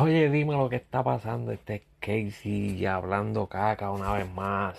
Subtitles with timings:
[0.00, 1.50] Oye, dime lo que está pasando.
[1.50, 4.78] Este es Casey hablando caca una vez más.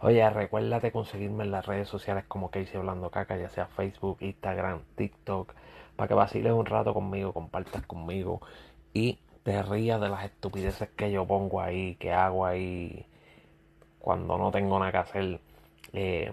[0.00, 4.80] Oye, recuérdate conseguirme en las redes sociales como Casey hablando caca, ya sea Facebook, Instagram,
[4.96, 5.54] TikTok,
[5.94, 8.40] para que vaciles un rato conmigo, compartas conmigo
[8.92, 13.06] y te rías de las estupideces que yo pongo ahí, que hago ahí
[14.00, 15.40] cuando no tengo nada que hacer.
[15.92, 16.32] Eh,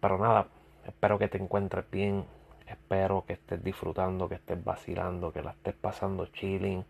[0.00, 0.46] pero nada,
[0.86, 2.24] espero que te encuentres bien,
[2.66, 6.82] espero que estés disfrutando, que estés vacilando, que la estés pasando chilling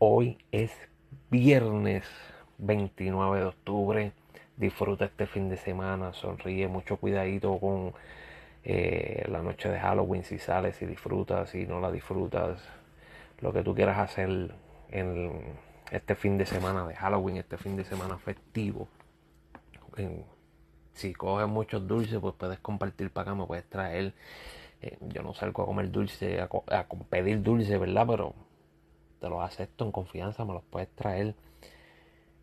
[0.00, 0.70] Hoy es
[1.28, 2.04] viernes
[2.58, 4.12] 29 de octubre.
[4.56, 7.94] Disfruta este fin de semana, sonríe, mucho cuidadito con
[8.62, 12.62] eh, la noche de Halloween si sales, si disfrutas, si no la disfrutas,
[13.40, 14.54] lo que tú quieras hacer
[14.92, 15.32] en
[15.90, 18.86] este fin de semana de Halloween, este fin de semana festivo.
[20.92, 24.14] si coges muchos dulces, pues puedes compartir para acá, me puedes traer.
[24.80, 28.06] Eh, yo no salgo a comer dulce, a, a pedir dulce, ¿verdad?
[28.06, 28.47] Pero
[29.20, 31.34] te los acepto en confianza, me los puedes traer.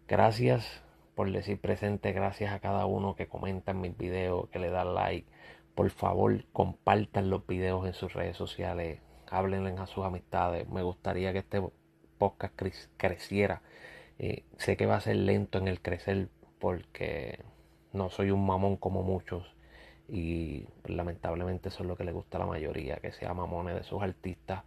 [0.07, 0.83] Gracias
[1.15, 4.83] por decir presente, gracias a cada uno que comenta en mis videos, que le da
[4.83, 5.27] like.
[5.73, 10.67] Por favor, compartan los videos en sus redes sociales, háblenle a sus amistades.
[10.69, 11.61] Me gustaría que este
[12.17, 12.53] podcast
[12.97, 13.61] creciera.
[14.19, 17.39] Eh, sé que va a ser lento en el crecer porque
[17.93, 19.55] no soy un mamón como muchos
[20.07, 23.83] y lamentablemente eso es lo que le gusta a la mayoría, que sea mamones de
[23.83, 24.63] sus artistas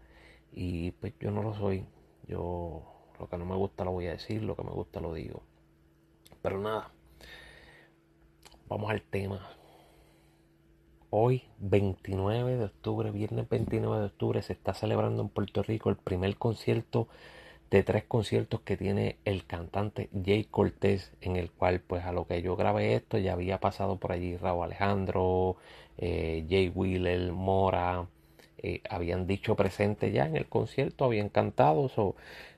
[0.53, 1.85] y pues yo no lo soy,
[2.29, 2.83] yo
[3.19, 5.43] lo que no me gusta lo voy a decir, lo que me gusta lo digo.
[6.43, 6.91] Pero nada,
[8.69, 9.49] vamos al tema.
[11.11, 15.97] Hoy, 29 de octubre, viernes 29 de octubre, se está celebrando en Puerto Rico el
[15.97, 17.09] primer concierto
[17.71, 22.27] de tres conciertos que tiene el cantante Jay Cortés, en el cual, pues a lo
[22.27, 25.57] que yo grabé esto, ya había pasado por allí Raúl Alejandro,
[25.99, 28.07] eh, Jay Wheeler, Mora,
[28.63, 31.91] eh, habían dicho presente ya en el concierto, habían cantado,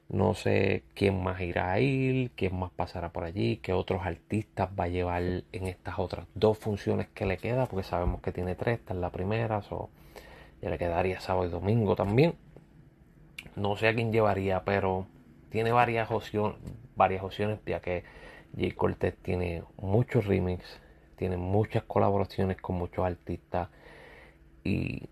[0.09, 4.71] no sé quién más irá a ir, quién más pasará por allí, qué otros artistas
[4.79, 8.55] va a llevar en estas otras dos funciones que le queda, porque sabemos que tiene
[8.55, 9.91] tres, esta es la primera, so,
[10.63, 12.35] ya le quedaría sábado y domingo también.
[13.57, 15.07] No sé a quién llevaría, pero
[15.51, 16.57] tiene varias opciones,
[16.97, 18.05] varias opciones ya que
[18.57, 20.81] Jay Cortez tiene muchos remix,
[21.17, 23.69] tiene muchas colaboraciones con muchos artistas
[24.65, 25.09] y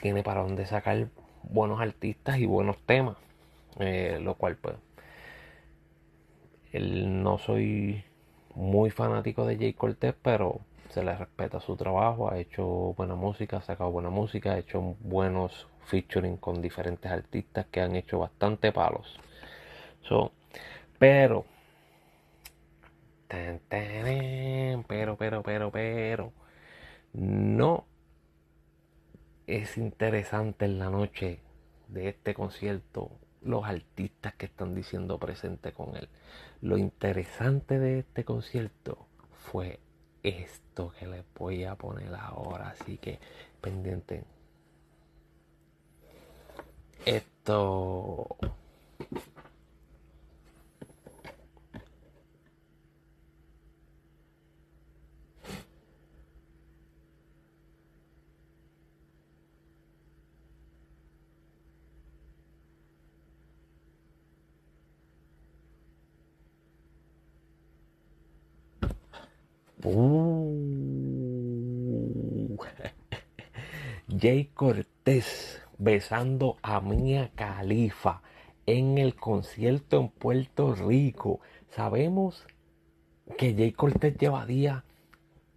[0.00, 1.08] tiene para donde sacar
[1.42, 3.16] buenos artistas y buenos temas.
[3.78, 4.74] Eh, lo cual pues
[6.72, 8.04] él no soy
[8.54, 13.58] muy fanático de Jay Cortez, pero se le respeta su trabajo, ha hecho buena música,
[13.58, 18.72] ha sacado buena música, ha hecho buenos featuring con diferentes artistas que han hecho bastante
[18.72, 19.18] palos.
[20.02, 20.32] So,
[20.98, 21.44] pero,
[23.68, 26.32] pero, pero, pero, pero,
[27.12, 27.84] no
[29.50, 31.40] es interesante en la noche
[31.88, 33.10] de este concierto
[33.42, 36.08] los artistas que están diciendo presente con él.
[36.60, 39.80] Lo interesante de este concierto fue
[40.22, 43.18] esto que les voy a poner ahora, así que
[43.60, 44.24] pendiente.
[47.06, 48.36] Esto
[69.82, 70.56] Uh.
[74.20, 78.22] Jay Cortés besando a Mia Califa
[78.66, 81.40] en el concierto en Puerto Rico.
[81.70, 82.46] Sabemos
[83.38, 84.82] que Jay Cortés lleva días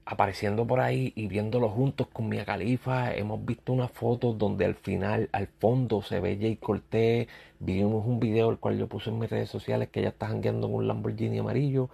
[0.06, 3.14] apareciendo por ahí y viéndolo juntos con Mia Califa.
[3.14, 7.28] Hemos visto una foto donde al final, al fondo, se ve Jay Cortés.
[7.60, 10.68] Vimos un video el cual yo puse en mis redes sociales que ella está jangueando
[10.68, 11.90] en un Lamborghini amarillo.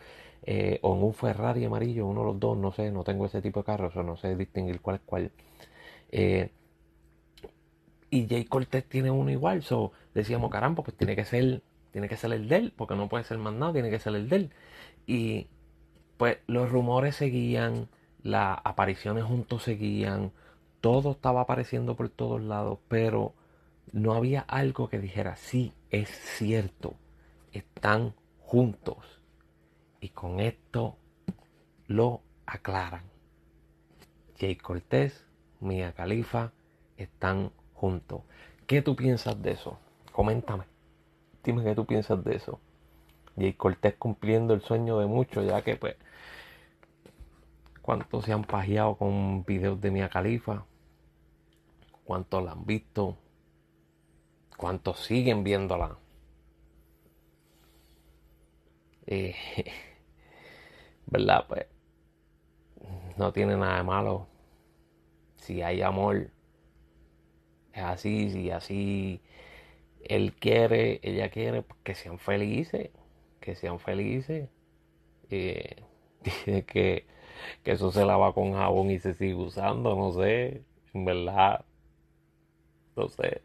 [0.52, 3.40] Eh, o en un Ferrari amarillo, uno de los dos, no sé, no tengo ese
[3.40, 5.32] tipo de carros, o no sé distinguir cuál es cuál.
[6.12, 6.50] Eh,
[8.10, 11.62] y Jay Cortez tiene uno igual, so decíamos, caramba, pues tiene que ser,
[11.92, 14.16] tiene que ser el de él, porque no puede ser más nada, tiene que ser
[14.16, 14.52] el de él.
[15.06, 15.48] Y
[16.18, 17.88] pues los rumores seguían,
[18.24, 20.32] las apariciones juntos seguían,
[20.82, 23.36] todo estaba apareciendo por todos lados, pero
[23.92, 26.96] no había algo que dijera, sí, es cierto,
[27.54, 29.19] están juntos
[30.02, 30.98] y con esto
[31.88, 33.04] lo aclaran.
[34.40, 35.26] Jay Cortés,
[35.60, 36.52] Mia Califa
[36.98, 38.22] están juntos.
[38.68, 39.80] ¿Qué tú piensas de eso?
[40.12, 40.66] Coméntame.
[41.44, 42.60] Dime qué tú piensas de eso.
[43.36, 45.96] Jay Cortés cumpliendo el sueño de muchos, ya que pues
[47.82, 50.66] cuántos se han pajeado con videos de Mia Califa,
[52.04, 53.18] cuántos la han visto,
[54.58, 55.98] cuántos siguen viéndola.
[59.08, 59.36] eh,
[61.12, 61.46] ¿verdad?
[61.48, 61.68] Pues
[63.18, 64.28] no tiene nada de malo.
[65.38, 66.30] Si hay amor,
[67.74, 69.22] es así, si así
[70.04, 72.92] él quiere, ella quiere, pues, que sean felices,
[73.42, 74.50] que sean felices.
[75.32, 75.84] Eh,
[76.24, 77.08] dice que,
[77.64, 80.64] que eso se lava con jabón y se sigue usando, no sé,
[80.94, 81.66] en verdad,
[82.96, 83.42] no sé.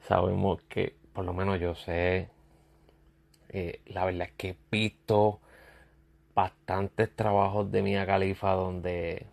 [0.00, 2.30] Sabemos que, por lo menos yo sé,
[3.50, 5.40] eh, la verdad es que he visto
[6.38, 9.26] bastantes trabajos de Mia Califa donde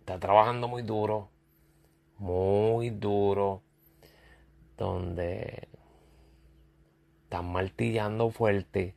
[0.00, 1.28] está trabajando muy duro,
[2.16, 3.60] muy duro,
[4.78, 5.68] donde
[7.24, 8.94] están martillando fuerte.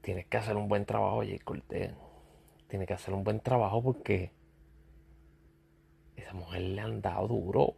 [0.00, 1.92] Tienes que hacer un buen trabajo, Jay Cortez.
[2.66, 4.32] Tienes que hacer un buen trabajo porque
[6.16, 7.74] esa mujer le han dado duro.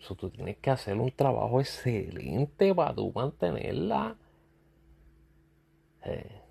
[0.00, 4.18] So, tú tienes que hacer un trabajo excelente para tú mantenerla.
[6.04, 6.43] Eh,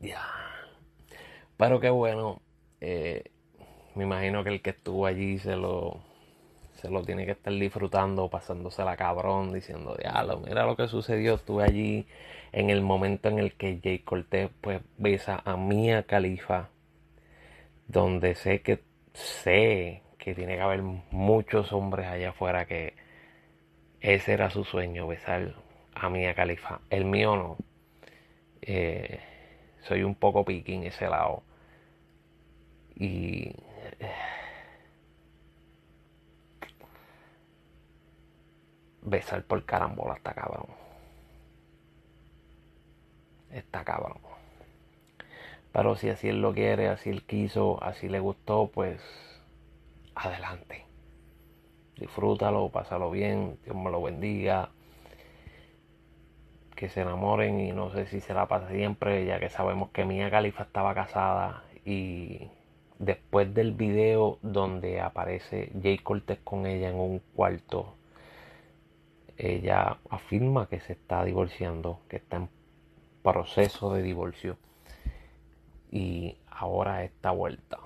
[0.00, 0.22] ya.
[1.56, 2.40] Pero qué bueno.
[2.80, 3.24] Eh,
[3.94, 6.00] me imagino que el que estuvo allí se lo,
[6.74, 11.34] se lo tiene que estar disfrutando, pasándose la cabrón, diciendo, diablo, mira lo que sucedió.
[11.34, 12.06] Estuve allí
[12.52, 16.70] en el momento en el que Jay Cortez pues besa a Mia Califa,
[17.88, 18.80] donde sé que
[19.14, 22.94] sé que tiene que haber muchos hombres allá afuera que
[24.00, 25.54] ese era su sueño, besar
[25.94, 26.80] a Mia Califa.
[26.90, 27.56] El mío no.
[28.62, 29.20] Eh,
[29.82, 31.42] soy un poco piqui en ese lado.
[32.96, 33.52] Y
[39.02, 40.66] besar por carambola está cabrón.
[43.50, 44.18] Está cabrón.
[45.72, 49.00] Pero si así él lo quiere, así él quiso, así le gustó, pues
[50.14, 50.86] adelante.
[51.96, 54.70] Disfrútalo, pásalo bien, Dios me lo bendiga.
[56.80, 60.30] Que se enamoren y no sé si será para siempre, ya que sabemos que Mia
[60.30, 62.48] Califa estaba casada y
[62.98, 67.96] después del video donde aparece Jay Cortez con ella en un cuarto,
[69.36, 72.48] ella afirma que se está divorciando, que está en
[73.22, 74.56] proceso de divorcio
[75.90, 77.78] y ahora esta vuelta.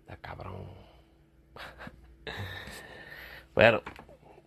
[0.00, 0.66] Está cabrón.
[3.54, 3.82] Pero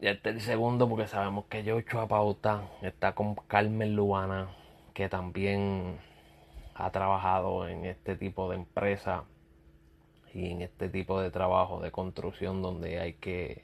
[0.04, 4.50] ya está el segundo porque sabemos que Joshua Pauta está con Carmen Lubana,
[4.94, 5.98] que también
[6.76, 9.24] ha trabajado en este tipo de empresa
[10.34, 13.64] y en este tipo de trabajo de construcción donde hay que,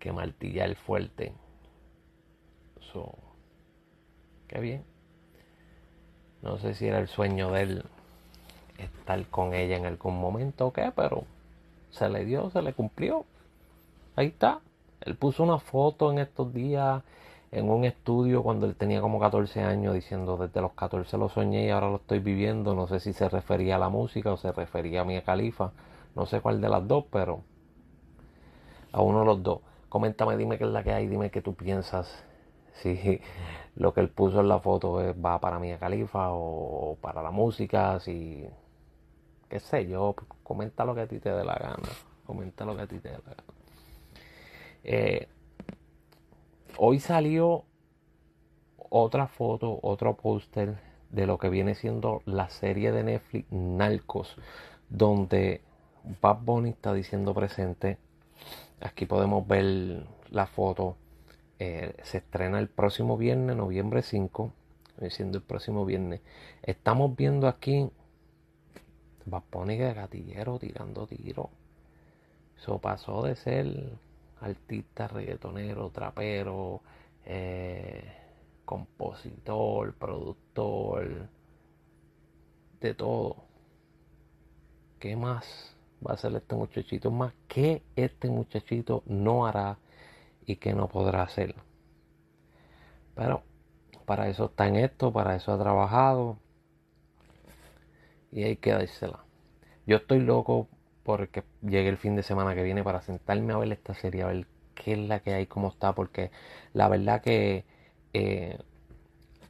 [0.00, 1.32] que martillar fuerte.
[2.92, 3.16] So,
[4.48, 4.84] qué bien.
[6.42, 7.84] No sé si era el sueño de él
[8.78, 11.22] estar con ella en algún momento o qué, pero
[11.92, 13.24] se le dio, se le cumplió.
[14.16, 14.60] Ahí está.
[15.04, 17.02] Él puso una foto en estos días
[17.52, 21.66] en un estudio cuando él tenía como 14 años diciendo desde los 14 lo soñé
[21.66, 22.74] y ahora lo estoy viviendo.
[22.74, 25.72] No sé si se refería a la música o se refería a Mia Califa.
[26.16, 27.42] No sé cuál de las dos, pero
[28.92, 29.60] a uno de los dos.
[29.88, 32.24] Coméntame, dime qué es la que hay, dime qué tú piensas.
[32.74, 33.20] Si
[33.76, 38.00] lo que él puso en la foto va para Mia Califa o para la música,
[38.00, 38.44] si
[39.48, 41.88] qué sé yo, comenta lo que a ti te dé la gana,
[42.26, 43.53] comenta lo que a ti te dé la gana.
[44.84, 45.28] Eh,
[46.76, 47.64] hoy salió
[48.76, 50.78] otra foto, otro póster
[51.10, 54.36] de lo que viene siendo la serie de Netflix Narcos,
[54.88, 55.62] donde
[56.20, 57.98] Bad Bunny está diciendo presente.
[58.80, 60.96] Aquí podemos ver la foto
[61.58, 64.52] eh, se estrena el próximo viernes, noviembre 5.
[65.08, 66.20] Siendo el próximo viernes.
[66.62, 67.90] Estamos viendo aquí
[69.26, 71.50] Baponi de gatillero tirando tiro.
[72.56, 73.98] Eso pasó de ser
[74.44, 76.82] artista, reggaetonero, trapero,
[77.24, 78.12] eh,
[78.64, 81.28] compositor, productor,
[82.80, 83.44] de todo.
[84.98, 85.74] ¿Qué más
[86.06, 87.10] va a hacer este muchachito?
[87.10, 89.78] Más que este muchachito no hará
[90.46, 91.54] y que no podrá hacer.
[93.14, 93.42] Pero
[94.06, 96.38] para eso está en esto, para eso ha trabajado
[98.32, 99.24] y hay que dársela.
[99.86, 100.68] Yo estoy loco
[101.04, 104.26] porque llegue el fin de semana que viene para sentarme a ver esta serie, a
[104.28, 106.30] ver qué es la que hay, cómo está, porque
[106.72, 107.64] la verdad que
[108.14, 108.58] eh,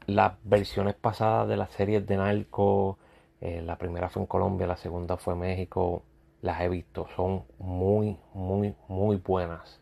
[0.06, 2.98] las versiones pasadas de las series de Narco,
[3.40, 6.02] eh, la primera fue en Colombia, la segunda fue en México,
[6.42, 9.80] las he visto, son muy, muy, muy buenas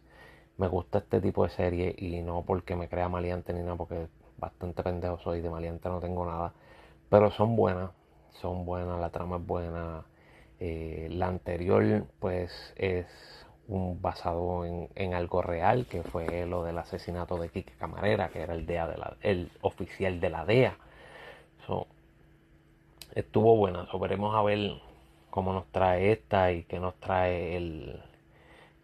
[0.63, 4.07] me gusta este tipo de serie y no porque me crea maleante ni nada, porque
[4.39, 6.53] bastante pendejo soy, de maleante no tengo nada.
[7.11, 7.91] Pero son buenas,
[8.41, 10.05] son buenas, la trama es buena.
[10.65, 13.07] Eh, la anterior pues es
[13.67, 18.55] un basado en, algo real, que fue lo del asesinato de Quique Camarera, que era
[18.55, 20.77] el, DEA de la, el oficial de la DEA.
[23.17, 24.81] estuvo buena, veremos a ver
[25.31, 28.01] cómo nos trae esta y qué nos trae el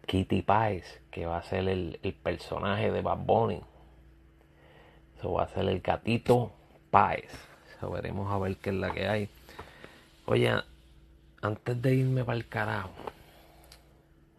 [0.05, 3.61] Kitty Pies, que va a ser el, personaje de Bad Bunny.
[5.17, 6.51] Eso va a ser el gatito
[6.91, 7.31] Pies.
[7.89, 9.29] veremos a ver qué es la que hay.
[10.25, 10.51] Oye,
[11.41, 12.91] antes de irme para el carajo,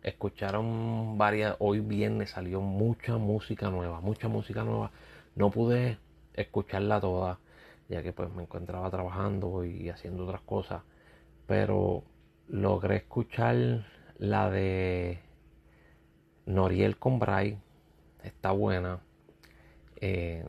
[0.03, 4.91] escucharon varias, hoy viernes salió mucha música nueva, mucha música nueva.
[5.35, 5.99] No pude
[6.35, 7.39] escucharla toda,
[7.89, 10.83] ya que pues me encontraba trabajando y haciendo otras cosas.
[11.47, 12.05] Pero
[12.49, 13.87] logré escuchar
[14.19, 15.21] la de
[16.47, 17.59] Noriel Combray,
[18.23, 19.01] está buena.
[20.01, 20.45] Eh,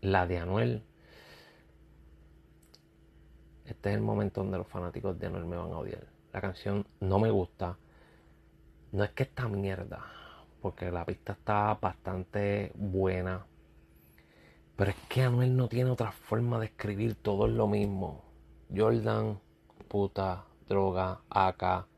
[0.00, 0.82] la de Anuel.
[3.64, 6.06] Este es el momento donde los fanáticos de Anuel me van a odiar.
[6.32, 7.78] La canción no me gusta
[8.94, 10.04] no es que esta mierda,
[10.62, 13.44] porque la pista está bastante buena.
[14.76, 18.22] Pero es que Anuel no tiene otra forma de escribir, todo es lo mismo.
[18.72, 19.40] Jordan,
[19.88, 21.88] puta, droga, acá,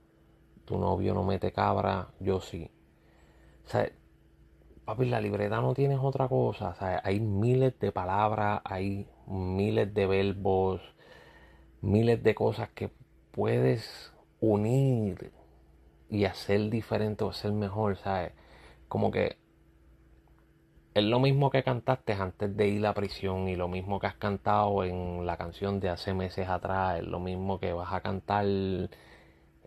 [0.65, 2.71] tu novio no mete cabra, yo sí.
[3.67, 3.91] O sea,
[4.87, 6.71] papi, la libreta no tienes otra cosa.
[6.71, 10.81] O sea, hay miles de palabras, hay miles de verbos,
[11.81, 12.91] miles de cosas que
[13.33, 15.33] puedes unir
[16.09, 18.33] y hacer diferente o hacer mejor, ¿sabes?
[18.89, 19.37] Como que
[20.95, 24.15] es lo mismo que cantaste antes de ir a prisión y lo mismo que has
[24.15, 28.47] cantado en la canción de hace meses atrás, es lo mismo que vas a cantar
[28.47, 28.89] en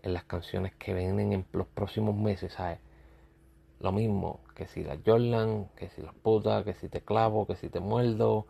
[0.02, 2.80] las canciones que vienen en los próximos meses, ¿sabes?
[3.78, 7.54] Lo mismo que si la Jordan, que si las putas, que si te clavo, que
[7.54, 8.46] si te muerdo,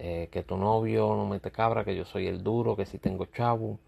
[0.00, 2.98] eh, que tu novio no me te cabra, que yo soy el duro, que si
[2.98, 3.78] tengo chavo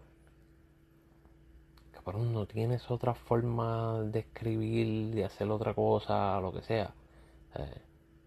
[2.05, 6.93] pero no tienes otra forma de escribir, de hacer otra cosa, lo que sea,
[7.55, 7.81] eh,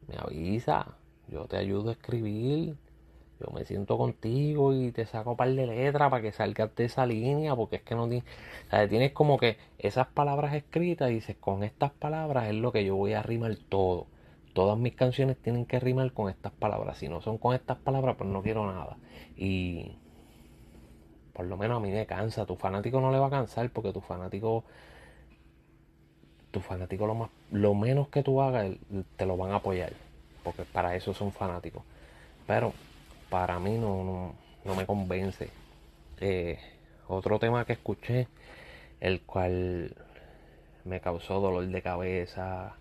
[0.08, 0.96] me avisa,
[1.28, 2.76] yo te ayudo a escribir,
[3.40, 6.86] yo me siento contigo y te saco un par de letras para que salgas de
[6.86, 8.24] esa línea, porque es que no tienes,
[8.88, 12.96] tienes como que esas palabras escritas y dices, con estas palabras es lo que yo
[12.96, 14.06] voy a rimar todo.
[14.56, 16.96] Todas mis canciones tienen que rimar con estas palabras.
[16.96, 18.96] Si no son con estas palabras, pues no quiero nada.
[19.36, 19.98] Y
[21.34, 22.46] por lo menos a mí me cansa.
[22.46, 24.64] Tu fanático no le va a cansar porque tu fanático,
[26.52, 28.70] tu fanático lo, más, lo menos que tú hagas,
[29.16, 29.92] te lo van a apoyar.
[30.42, 31.82] Porque para eso son fanáticos.
[32.46, 32.72] Pero
[33.28, 34.32] para mí no,
[34.64, 35.50] no, me convence.
[36.18, 36.58] Eh,
[37.08, 38.28] otro tema que escuché,
[39.00, 39.94] el cual
[40.84, 42.78] me causó dolor de cabeza.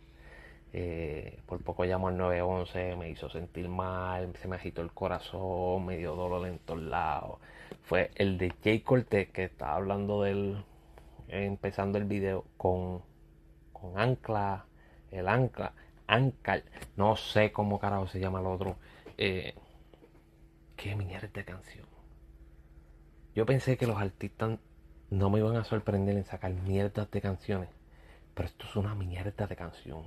[0.77, 5.85] Eh, por poco llamo al 911, me hizo sentir mal, se me agitó el corazón,
[5.85, 7.39] me dio dolor en todos lados.
[7.83, 10.65] Fue el de Jay Cortez que estaba hablando del
[11.29, 13.01] empezando el video con
[13.71, 14.65] con Ancla
[15.11, 15.73] el Ancla
[16.07, 16.65] Ankle
[16.97, 18.75] no sé cómo carajo se llama el otro.
[19.17, 19.55] Eh,
[20.75, 21.85] qué mierda de canción.
[23.33, 24.59] Yo pensé que los artistas
[25.09, 27.69] no me iban a sorprender en sacar mierdas de canciones
[28.33, 30.03] pero esto es una mierda de canción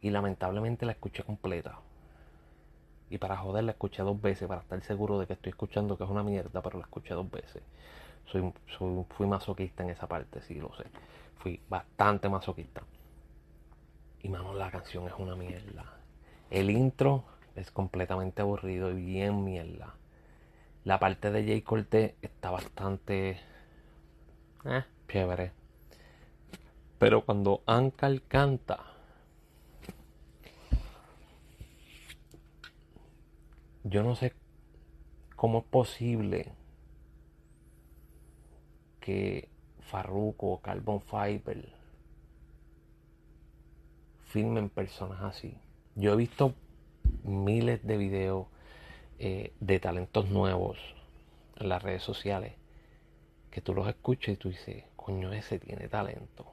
[0.00, 1.80] y lamentablemente la escuché completa
[3.08, 6.04] y para joder la escuché dos veces, para estar seguro de que estoy escuchando que
[6.04, 7.62] es una mierda, pero la escuché dos veces.
[8.26, 8.52] Soy,
[9.10, 10.84] fui masoquista en esa parte, sí lo sé.
[11.38, 12.82] Fui bastante masoquista.
[14.22, 15.84] Y mano, la canción es una mierda.
[16.50, 17.24] El intro
[17.54, 19.94] es completamente aburrido y bien mierda.
[20.82, 23.38] La parte de Jay Cortez está bastante
[24.64, 25.52] eh, chévere.
[26.98, 28.95] Pero cuando Ankal canta,
[33.88, 34.32] yo no sé
[35.36, 36.52] cómo es posible
[38.98, 39.48] que
[39.80, 41.72] Farruko o Carbon Fiber
[44.24, 45.56] filmen personas así.
[45.94, 46.52] Yo he visto
[47.22, 48.48] miles de videos
[49.20, 50.78] eh, de talentos nuevos
[51.56, 52.54] en las redes sociales
[53.52, 56.52] que tú los escuchas y tú dices, coño, ese tiene talento.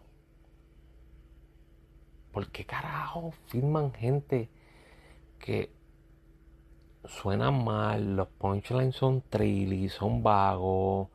[2.32, 4.50] ¿Por qué carajo filman gente
[5.40, 5.72] que
[7.06, 11.10] suenan mal, los punchlines son trilly, son vagos,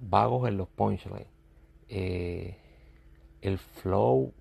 [0.00, 1.28] vagos en los punchlines.
[1.88, 2.56] Eh,
[3.40, 4.32] el flow,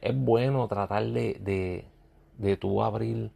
[0.00, 1.86] es bueno tratar de, de,
[2.38, 3.30] de tú abrir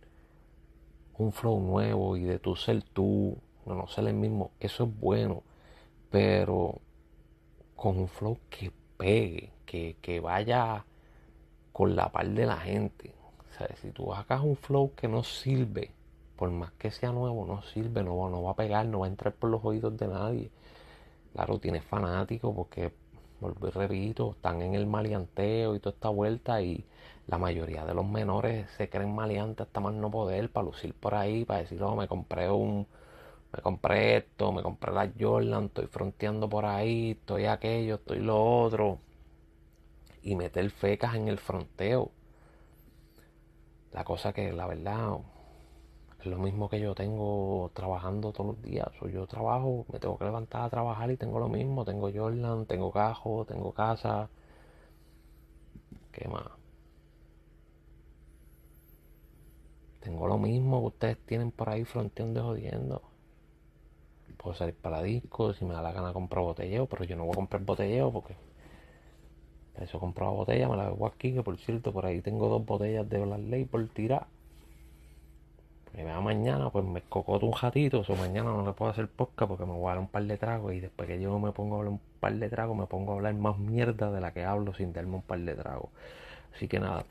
[1.18, 5.42] un flow nuevo y de tú ser tú, no, ser el mismo, eso es bueno,
[6.10, 6.80] pero
[7.76, 10.86] con un flow que pegue, que, que vaya
[11.72, 13.19] con la par de la gente
[13.80, 15.90] si tú sacas un flow que no sirve,
[16.36, 19.08] por más que sea nuevo, no sirve, no, no va a pegar, no va a
[19.10, 20.50] entrar por los oídos de nadie.
[21.34, 22.92] Claro, tiene fanáticos porque,
[23.40, 26.84] vuelvo y repito, están en el maleanteo y toda esta vuelta y
[27.26, 31.14] la mayoría de los menores se creen maleantes hasta más no poder para lucir por
[31.14, 32.86] ahí, para decir, oh, me compré un,
[33.52, 38.42] me compré esto, me compré la Jordan, estoy fronteando por ahí, estoy aquello, estoy lo
[38.62, 38.98] otro.
[40.22, 42.10] Y meter fecas en el fronteo.
[43.92, 45.18] La cosa que la verdad
[46.20, 48.88] es lo mismo que yo tengo trabajando todos los días.
[49.00, 51.84] O yo trabajo, me tengo que levantar a trabajar y tengo lo mismo.
[51.84, 54.28] Tengo Jordan, tengo cajo, tengo casa.
[56.12, 56.46] ¿Qué más?
[60.00, 63.02] Tengo lo mismo que ustedes tienen por ahí fronteando y jodiendo.
[64.36, 67.32] Puedo salir para discos si me da la gana comprar botelleo, pero yo no voy
[67.32, 68.34] a comprar botelleo porque
[69.80, 73.08] eso compro botella, me la bebo aquí, que por cierto, por ahí tengo dos botellas
[73.08, 74.26] de Black por tirar.
[75.94, 79.48] Que me mañana, pues me cocoto un ratito, o mañana no le puedo hacer podcast
[79.48, 81.74] porque me voy a dar un par de tragos y después que yo me pongo
[81.74, 84.44] a hablar un par de tragos, me pongo a hablar más mierda de la que
[84.44, 85.90] hablo sin darme un par de tragos.
[86.54, 87.04] Así que nada.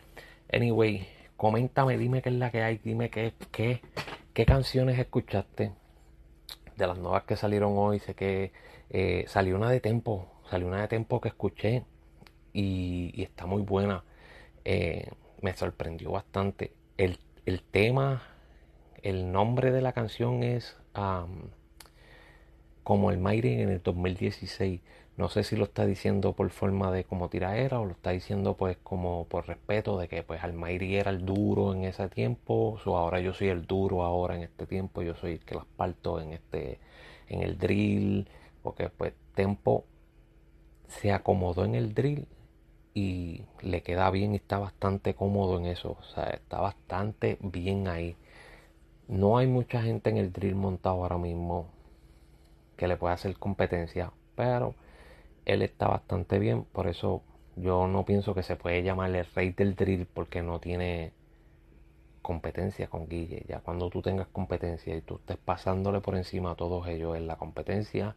[0.52, 3.82] Anyway, coméntame, dime qué es la que hay, dime qué, qué,
[4.34, 5.74] qué canciones escuchaste
[6.78, 8.00] de las nuevas que salieron hoy.
[8.00, 8.54] Sé que
[8.90, 11.84] eh, salió una de Tempo, salió una de Tempo que escuché
[12.60, 14.04] y, está muy buena.
[14.66, 15.10] Eh,
[15.42, 16.74] me sorprendió bastante.
[16.98, 17.18] El,
[17.72, 18.22] tema,
[19.02, 20.78] el nombre de la canción es
[22.84, 24.82] como el Mayri en el 2016.
[25.18, 28.56] No sé si lo está diciendo por forma de como tiraera o lo está diciendo
[28.56, 32.98] pues como por respeto de que pues Almighty era el duro en ese tiempo, o
[32.98, 36.22] ahora yo soy el duro ahora en este tiempo, yo soy el que las parto
[36.22, 36.80] en este
[37.28, 38.28] en el drill,
[38.64, 39.86] porque pues Tempo
[40.88, 42.28] se acomodó en el drill
[43.00, 47.88] y le queda bien y está bastante cómodo en eso, o sea, está bastante bien
[47.88, 48.16] ahí.
[49.08, 51.68] No hay mucha gente en el drill montado ahora mismo
[52.78, 54.76] que le pueda hacer competencia, pero
[55.46, 57.22] él está bastante bien, por eso
[57.56, 61.14] yo no pienso que se puede llamar el rey del drill porque no tiene
[62.22, 63.46] competencia con Guille.
[63.48, 67.28] Ya cuando tú tengas competencia y tú estés pasándole por encima a todos ellos en
[67.28, 68.16] la competencia,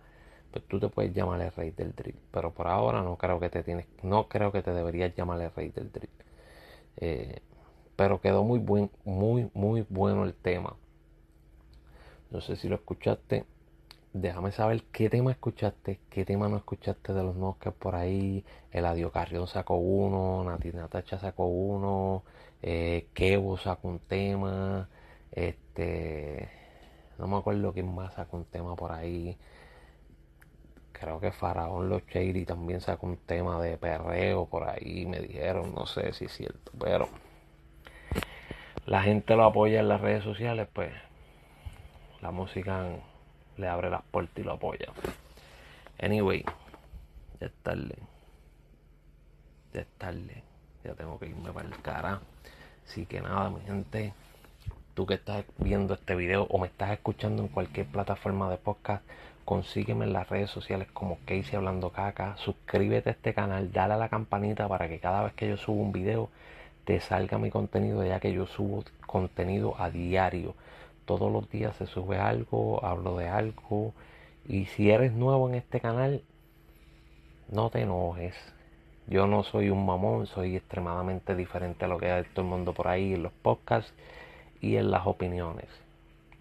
[0.53, 2.17] pues tú te puedes llamar el rey del drill.
[2.31, 5.53] Pero por ahora no creo que te tienes, no creo que te deberías llamar el
[5.53, 6.11] rey del drill.
[6.99, 7.41] Eh,
[7.97, 10.77] pero quedó muy buen, muy, muy bueno el tema.
[12.31, 13.45] No sé si lo escuchaste
[14.13, 18.45] déjame saber qué tema escuchaste, qué tema no escuchaste de los nuevos por ahí.
[18.71, 22.25] Eladio Carrión sacó uno, Nati Natacha sacó uno,
[22.63, 24.89] eh, Kevo sacó un tema,
[25.33, 26.49] este,
[27.19, 29.37] no me acuerdo quién más sacó un tema por ahí.
[30.93, 35.75] Creo que Faraón Los Shady también sacó un tema de perreo por ahí, me dijeron,
[35.75, 37.09] no sé si es cierto, pero
[38.87, 40.93] la gente lo apoya en las redes sociales, pues
[42.21, 42.87] la música
[43.57, 44.93] le abre las puertas y lo apoya.
[46.01, 46.45] Anyway,
[47.41, 47.97] ya es tarde.
[49.73, 50.43] Ya es tarde.
[50.85, 52.21] Ya tengo que irme para el cara.
[52.87, 54.13] Así que nada, mi gente.
[54.95, 59.05] Tú que estás viendo este video o me estás escuchando en cualquier plataforma de podcast,
[59.45, 62.37] consígueme en las redes sociales como Casey Hablando Caca.
[62.37, 65.81] Suscríbete a este canal, dale a la campanita para que cada vez que yo subo
[65.81, 66.31] un video
[66.85, 70.55] te salga mi contenido, ya que yo subo contenido a diario
[71.05, 73.93] todos los días se sube algo, hablo de algo.
[74.49, 76.23] Y si eres nuevo en este canal,
[77.51, 78.35] no te enojes.
[79.09, 82.73] Yo no soy un mamón, soy extremadamente diferente a lo que hay todo el mundo
[82.73, 83.93] por ahí en los podcasts
[84.61, 85.69] y en las opiniones.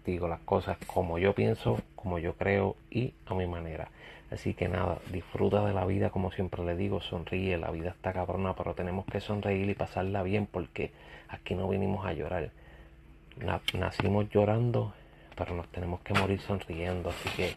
[0.04, 3.88] Digo las cosas como yo pienso, como yo creo y a mi manera.
[4.30, 8.12] Así que nada, disfruta de la vida como siempre le digo, sonríe, la vida está
[8.12, 10.92] cabrona, pero tenemos que sonreír y pasarla bien porque
[11.28, 12.50] aquí no vinimos a llorar
[13.74, 14.94] nacimos llorando,
[15.36, 17.10] pero nos tenemos que morir sonriendo.
[17.10, 17.56] Así que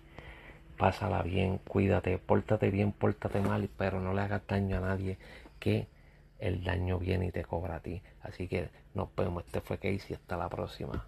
[0.77, 5.17] pásala bien, cuídate, pórtate bien, pórtate mal, pero no le hagas daño a nadie,
[5.59, 5.87] que
[6.39, 8.01] el daño viene y te cobra a ti.
[8.21, 9.45] Así que nos vemos.
[9.45, 10.15] Este fue Casey.
[10.15, 11.05] Hasta la próxima.